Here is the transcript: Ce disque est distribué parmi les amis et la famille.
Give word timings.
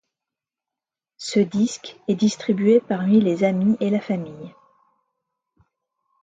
Ce 1.19 1.39
disque 1.39 1.99
est 2.07 2.15
distribué 2.15 2.79
parmi 2.81 3.21
les 3.21 3.43
amis 3.43 3.77
et 3.79 3.91
la 3.91 3.99
famille. 4.01 4.51